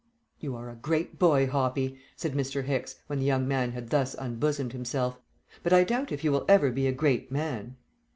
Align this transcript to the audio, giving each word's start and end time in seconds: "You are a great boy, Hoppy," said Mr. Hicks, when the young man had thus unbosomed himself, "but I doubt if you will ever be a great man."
"You 0.39 0.55
are 0.55 0.67
a 0.67 0.73
great 0.75 1.19
boy, 1.19 1.45
Hoppy," 1.45 1.99
said 2.15 2.31
Mr. 2.33 2.63
Hicks, 2.63 2.95
when 3.05 3.19
the 3.19 3.25
young 3.27 3.47
man 3.47 3.73
had 3.73 3.91
thus 3.91 4.15
unbosomed 4.15 4.73
himself, 4.73 5.19
"but 5.61 5.73
I 5.73 5.83
doubt 5.83 6.11
if 6.11 6.23
you 6.23 6.31
will 6.31 6.45
ever 6.47 6.71
be 6.71 6.87
a 6.87 6.91
great 6.91 7.31
man." 7.31 7.75